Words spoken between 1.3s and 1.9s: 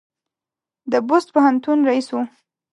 پوهنتون